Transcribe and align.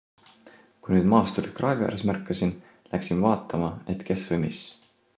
Kui 0.85 0.95
nüüd 0.95 1.09
maasturit 1.11 1.53
kraavi 1.59 1.87
ääres 1.89 2.03
märkasin, 2.13 2.57
läksin 2.95 3.25
vaatama, 3.29 3.73
et 3.95 4.07
kes 4.09 4.29
või 4.33 4.45
mis. 4.49 4.65